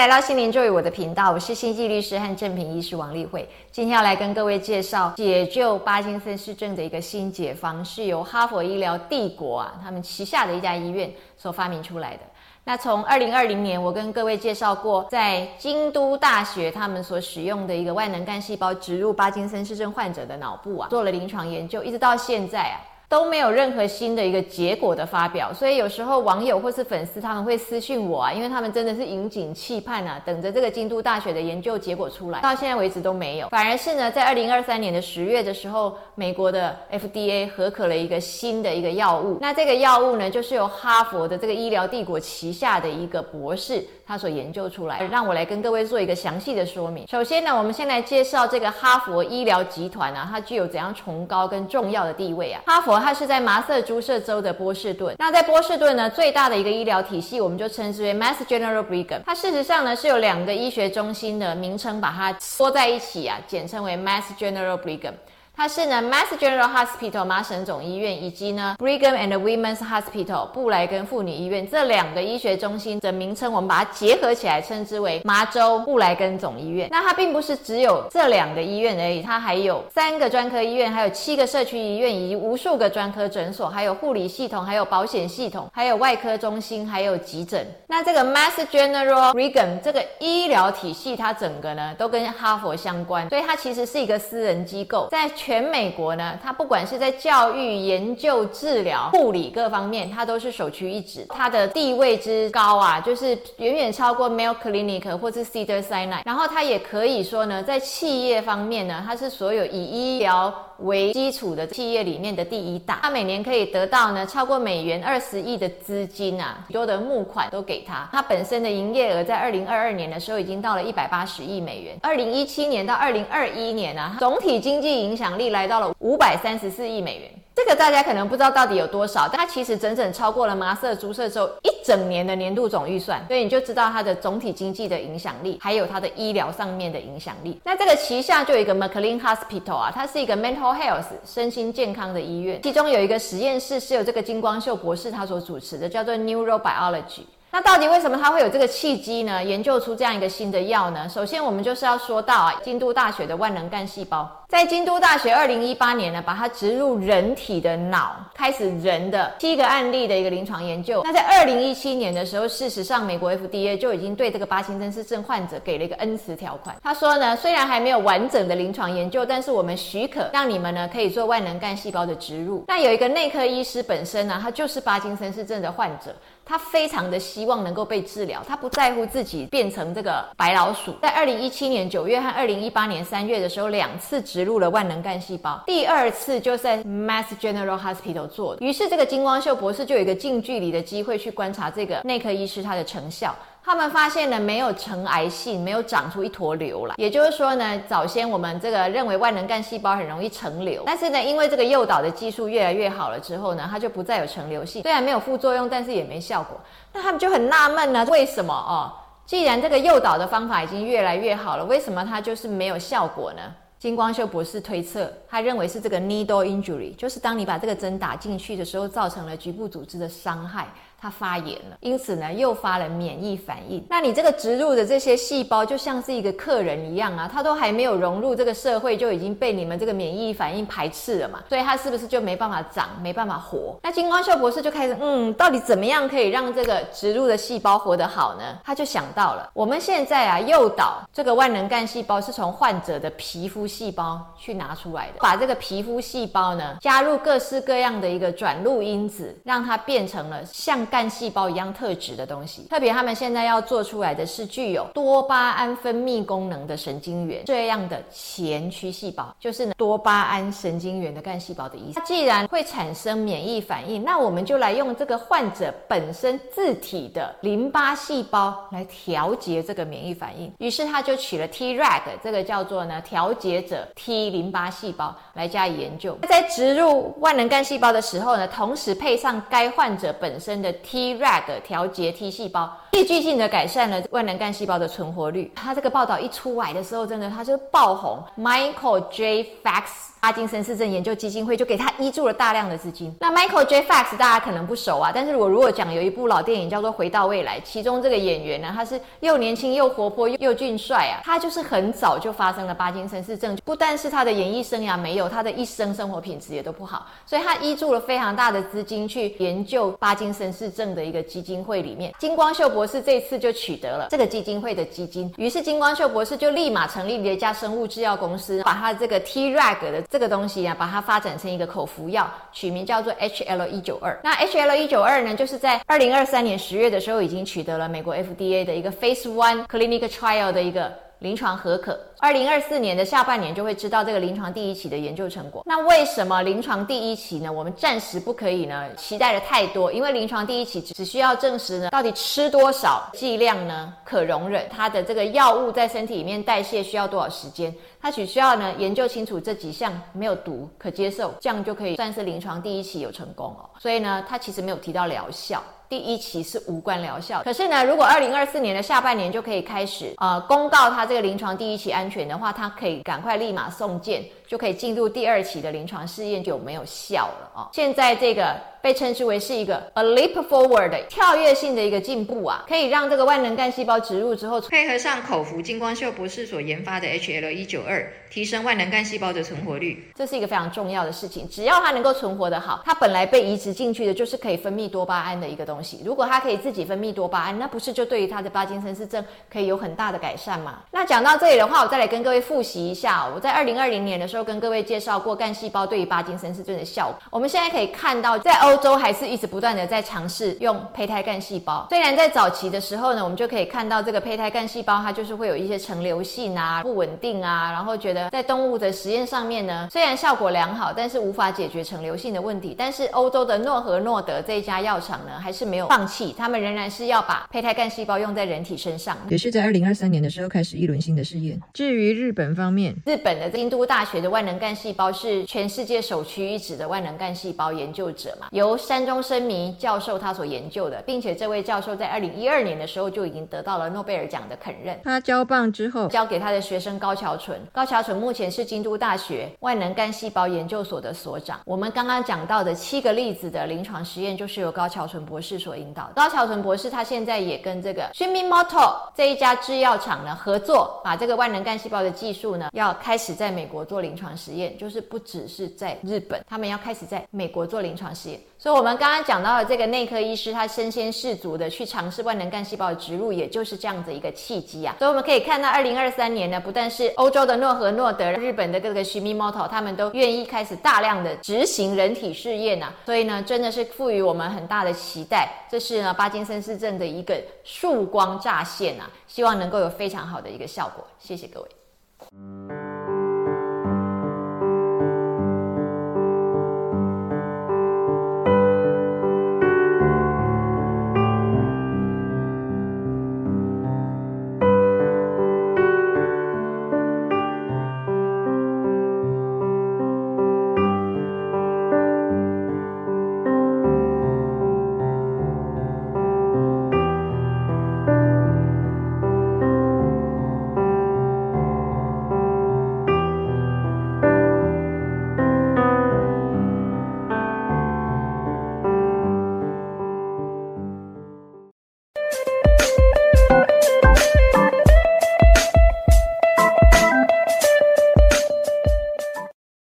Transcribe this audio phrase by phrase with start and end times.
[0.00, 3.46] 来到心灵教育我的频道，我是心系律师和正品医师王丽慧。
[3.70, 12.20] 今天要来跟各位介绍解救巴金森氏症的一个新解方，是由哈佛医疗帝国啊他们旗下的一家医院所发明出来的。
[12.64, 22.80] 那从二零二零年，我跟各位介绍过，在京都大学他们所使用的一个万能干细胞植入巴金森氏症患者的脑部啊，做了临床研究，一直到现在啊。
[23.10, 33.48] 都没有任何新的一个结果的发表，所以有时候网友或是粉丝他们会私讯我啊，因为他们真的是引颈期盼啊，等着这个京都大学的研究结果出来，到现在为止都没有。
[33.48, 47.08] 反而是呢，在二零二三年的十月的时候，美国的 FDA 核可了一个新的一个药物，那这个药物呢，就是由哈佛的这个医疗帝国旗下的一个博士他所研究出来，让我来跟各位做一个详细的说明。
[47.08, 52.62] 首先呢，我们先来介绍这个哈佛医疗集团啊，它具有怎样崇高跟重要的地位啊？
[52.66, 52.99] 哈佛。
[53.00, 55.16] 它是在麻瑟诸塞州的波士顿。
[55.18, 59.20] 那在波士顿呢，最大的一个医疗体系，我们就称之为 Mass General Brigham。
[59.24, 65.14] 它事实上呢是有两个医学中心的名称，把它缩在一起啊，简称为 Mass General Brigham。
[65.60, 76.88] 它是呢，Mass General Hospital 麻省总医院以及呢，Brigham and Women's Hospital 布莱根妇女医院这两个医学中心的名称，我们把它结合起来，称之为麻州布莱根总医院。
[76.90, 87.66] 那它并不是只有这两个医院而已，它还有三个专科医院，还有七个社区医院，以及无数个专科诊所，还有护理系统，还有保险系统，还有外科中心，还有急诊。
[87.86, 101.26] 那这个 Mass General Brigham 这个医疗体系，它整个呢都跟哈佛相关，所以它其实是一个私人机构，在全全美国呢，它不管是在教育、研究、治疗、护理各方面，它都是首屈一指。
[101.28, 106.20] 它的地位之高啊，就是远远超过 Mayo Clinic 或是 Cedar Sinai。
[106.24, 113.00] 然后它也可以说呢，在企业方面呢，它是所有以医疗为基础的企业里面的第一大。
[113.02, 118.08] 它每年可以得到呢超过美元二十亿的资金啊，多的募款都给它。
[118.10, 121.98] 它本身的营业额在二零二二年的时候已经到了一百八十亿美元。
[122.00, 125.50] 二零一七年到二零二一年呢，总体经济影响力。
[125.50, 127.28] 来到了五百三十四亿美元，
[127.62, 137.60] 这个大家可能不知道到底有多少，但它其实整整超过了麻瑟诸塞州一整年的年度总预算，所以你就知道它的总体经济的影响力，还有它的医疗上面的影响力。
[137.62, 147.24] 那这个旗下就有一个 McLean Hospital 啊，它是一个 mental health 身心健康的医院，其中有一个实验室是由这个金光秀博士他所主持的，叫做 Neurobiology。
[147.52, 149.42] 那到底为什么它会有这个契机呢？
[149.42, 151.08] 研究出这样一个新的药呢？
[151.08, 161.02] 首先，我们就是要说到啊，京都大学的万能干细胞，在京都大学二零一八年呢，把它植入人体的脑，开始人的七个案例的一个临床研究。
[161.04, 166.76] 那在二零一七年的时候，事实上，美国 FDA 就已经对这个巴金森氏症患者给了一个恩慈条款。
[166.80, 172.64] 他说呢，虽然还没有完整的临床研究，但是我们许可让你们呢可以做万能干细胞的植入。
[172.68, 176.14] 那有一个内科医师本身呢，他就是巴金森氏症的患者。
[176.50, 180.92] 他非常的希望能够被治疗，他不在乎自己变成这个白老鼠。
[181.00, 188.66] 在二零一七年九月和二零一八年三月的时候，两次植入了万能干细胞，第二次就在 Mass General Hospital 做的。
[188.66, 193.32] 于是这个金光秀博士就有一个近距离的机会去观察这个内科医师他的成效。
[193.62, 196.94] 他们发现呢，没有成癌性，没有长出一坨瘤来。
[196.96, 204.82] 也就是说呢，早先我们这个认为万能干细胞很容易成瘤，但是呢，因为这个诱导的技术越来越好了之后呢，它就不再有成瘤性。
[204.82, 206.58] 虽然没有副作用，但是也没效果。
[206.92, 208.90] 那他们就很纳闷呢，为什么哦？
[209.26, 213.42] 既然这个诱导的方法已经越来越好了，为什么它就是没有效果呢？
[213.78, 220.68] 金光秀博士推测，他认为是这个 needle injury，就是当你把这个针打进去的时候，造成了局部组织的伤害。
[221.00, 223.82] 它发炎了，因此呢诱发了免疫反应。
[223.88, 233.78] 那你这个植入的这些细胞就像是一个客人一样啊，它都还没有融入这个社会，就已经被你们这个免疫反应排斥了嘛，所以它是不是就没办法长，没办法活？
[233.82, 238.58] 那金光秀博士就开始，嗯，到底怎么样可以让这个植入的细胞活得好呢？
[238.62, 250.86] 他就想到了，我们现在啊诱导这个万能干细胞是从患者的皮肤细胞去拿出来的，把这个皮肤细胞呢加入各式各样的一个转录因子，让它变成了像。
[250.90, 262.00] 干细胞一样特质的东西，特别他们现在要做出来的是具有多巴胺分泌功能的神经元，这样的前驱细胞就是多巴胺神经元的干细胞的意思。
[262.00, 270.52] 它既然会产生免疫反应，那我们就来用这个患者本身自体的淋巴细胞来调节这个免疫反应。
[270.58, 276.18] 于是他就取了 Treg 这个叫做呢调节者 T 淋巴细胞来加以研究。
[276.28, 280.74] 在植入万能干细胞的时候呢，同时配上该患者本身的。
[280.86, 285.50] Treg 调节 T 细胞，戏剧性的改善了万能干细胞的存活率。
[285.54, 288.22] 他这个报道一出来的时候，真的他就爆红。
[288.38, 289.56] Michael J.
[289.62, 289.84] Fax。
[290.22, 293.10] 帕金森氏症研究基金会就给他依注了大量的资金。
[293.20, 293.82] 那 Michael J.
[293.84, 324.18] Fox 大家可能不熟啊，但是我如果讲有一部老电影叫做《回到未来》，其中这个演员呢，他是又年轻又活泼又又俊帅啊，他就是很早就发生了巴金森氏症，不但是他的演艺生涯没有，他的一生生活品质也都不好，所以他依注了非常大的资金去研究巴金森氏症的一个基金会里面，金光秀博士这次就取得了这个基金会的基金，于是金光秀博士就立马成立了一家生物制药公司，把他这个 T rag 的这个东西啊，把它发展成一个口服药，取名叫做 HL 一九二。
[324.22, 330.92] 那 HL 一九二呢，就是在二零二三年十月的时候，已经取得了美国 FDA 的一个 Phase One Clinical Trial 的一个。
[331.20, 335.62] 临床合可，二零二四年的下半年就会知道这个临床第一期的研究成果。
[335.64, 337.50] 那为什么临床第一期呢？
[337.50, 353.70] 我们暂时不可以呢期待的太多，因为临床第一期只需要证实呢到底吃多少剂量呢可容忍，它的这个药物在身体里面代谢需要多少时间，它只需要呢研究清楚这几项没有毒可接受，这样就可以算是临床第一期有成功哦。
[353.78, 355.62] 所以呢，它其实没有提到疗效。
[355.88, 367.68] 第一期是无关疗效，可是呢，如果二零二四年的下半年就可以开始呃公告它这个临床第一期安全的话，它可以赶快立马送件，就可以进入第二期的临床试验就没有效了哦。
[367.72, 368.56] 现在这个。
[368.82, 381.46] 被称之为是一个 a leap forward 跳跃性的一个进步啊，可以让这个万能干细胞植入之后，配合上口服金光秀博士所研发的 HL 一九二，提升万能干细胞的存活率，这是一个非常重要的事情。
[381.50, 386.00] 只要它能够存活的好，它本来被移植进去的就是可以分泌多巴胺的一个东西。
[386.02, 389.22] 如果它可以自己分泌多巴胺，那不是就对于它的巴金森氏症
[389.52, 390.78] 可以有很大的改善吗？
[390.90, 397.16] 那讲到这里的话，我再来跟各位复习一下，我在二零二零年的时候跟各位介绍过干细胞对于巴金森氏症的效果。
[397.30, 401.86] 我们现在可以看到，在欧洲还是一直不断的在尝试用胚胎干细胞。
[401.90, 412.74] 虽然在早期的时候呢，我们就可以看到这个胚胎干细胞它就是会有一些成流性啊、不稳定啊，然后觉得在动物的实验上面呢，虽然效果良好，但是无法解决成流性的问题。
[412.78, 419.14] 但是欧洲的诺和诺德这一家药厂呢，还是没有放弃，他们仍然是要把胚胎干细胞用在人体身上。
[419.28, 421.60] 也是在二零二三年的时候开始一轮新的试验。
[421.74, 429.10] 至于日本方面，日本的京都大学的万能干细胞是全世界首屈一指的万能干细胞研究者嘛，由山。
[429.10, 434.96] 中生迷教授他所研究的，并且这位教授在二零一二年的时候就已经得到了诺贝尔奖的肯认。
[435.02, 437.60] 他交棒之后，交给他的学生高桥纯。
[437.72, 441.58] 高桥纯目前是京都大学万能干细胞研究所的所长。
[441.64, 446.08] 我们刚刚讲到的七个例子的临床实验，就是由高桥纯博士所引导。
[446.14, 458.38] 高桥纯博士他现在也跟这个 Shimimoto 这一家制药厂呢合作，把这个万能干细胞的技术呢要开始在美国做临床实验，就是不只是在日本，他们要开始在美国做临床实验。
[458.62, 464.94] 所以，我们刚刚讲到的这个内科医师，他身先士卒的去尝试万能干细胞的植入，也就是这样子一个契机啊。
[464.98, 472.92] 所以，我们可以看到，二零二三年呢，不但是欧洲的诺和诺德、日本的各个 Shimimoto，他们都愿意开始大量的执行人体试验呐。
[473.06, 475.48] 所以呢，真的是赋予我们很大的期待。
[475.70, 481.02] 这是呢，巴金森氏症的一个曙光乍现啊，希望能够有非常好的一个效果。
[481.18, 482.79] 谢谢各位。